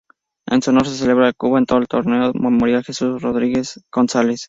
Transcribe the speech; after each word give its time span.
En 0.47 0.63
su 0.63 0.71
honor 0.71 0.87
se 0.87 0.95
celebra 0.97 1.27
en 1.27 1.33
Cuba 1.37 1.63
todos 1.63 1.81
el 1.83 1.87
Torneo 1.87 2.31
memorial 2.33 2.83
Jesús 2.83 3.21
Rodríguez 3.21 3.85
González. 3.91 4.39